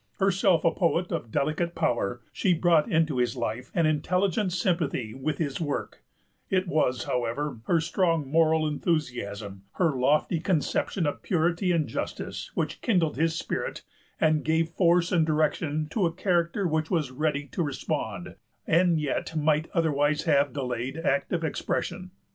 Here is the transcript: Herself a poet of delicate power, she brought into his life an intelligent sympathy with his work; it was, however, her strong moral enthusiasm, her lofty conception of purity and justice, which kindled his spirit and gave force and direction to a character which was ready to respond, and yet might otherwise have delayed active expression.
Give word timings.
Herself 0.17 0.65
a 0.65 0.71
poet 0.71 1.11
of 1.11 1.29
delicate 1.29 1.75
power, 1.75 2.21
she 2.33 2.55
brought 2.55 2.91
into 2.91 3.19
his 3.19 3.35
life 3.35 3.69
an 3.75 3.85
intelligent 3.85 4.51
sympathy 4.51 5.13
with 5.13 5.37
his 5.37 5.61
work; 5.61 6.01
it 6.49 6.67
was, 6.67 7.03
however, 7.03 7.59
her 7.65 7.79
strong 7.79 8.27
moral 8.27 8.65
enthusiasm, 8.67 9.61
her 9.73 9.91
lofty 9.95 10.39
conception 10.39 11.05
of 11.05 11.21
purity 11.21 11.71
and 11.71 11.87
justice, 11.87 12.49
which 12.55 12.81
kindled 12.81 13.15
his 13.15 13.35
spirit 13.37 13.83
and 14.19 14.43
gave 14.43 14.69
force 14.69 15.11
and 15.11 15.27
direction 15.27 15.87
to 15.91 16.07
a 16.07 16.11
character 16.11 16.67
which 16.67 16.89
was 16.89 17.11
ready 17.11 17.45
to 17.51 17.61
respond, 17.61 18.33
and 18.65 18.99
yet 18.99 19.35
might 19.35 19.69
otherwise 19.71 20.23
have 20.23 20.51
delayed 20.51 20.97
active 20.97 21.43
expression. 21.43 22.09